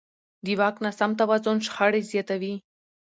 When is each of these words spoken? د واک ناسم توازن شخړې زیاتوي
د 0.45 0.47
واک 0.59 0.75
ناسم 0.83 1.11
توازن 1.19 1.57
شخړې 1.65 2.01
زیاتوي 2.11 2.55